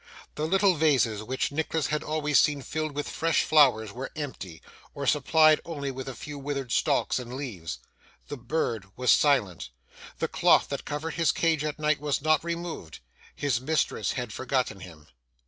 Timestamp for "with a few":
5.91-6.39